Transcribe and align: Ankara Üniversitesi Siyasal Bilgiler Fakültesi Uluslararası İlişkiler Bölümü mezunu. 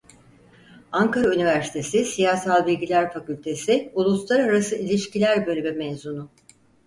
Ankara 0.91 1.33
Üniversitesi 1.35 2.05
Siyasal 2.05 2.65
Bilgiler 2.67 3.13
Fakültesi 3.13 3.91
Uluslararası 3.95 4.75
İlişkiler 4.75 5.45
Bölümü 5.47 5.71
mezunu. 5.71 6.29